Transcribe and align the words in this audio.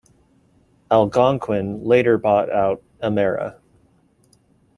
Algonquin 0.89 1.83
later 1.83 2.17
bought 2.17 2.49
out 2.49 2.81
Emera. 3.03 3.59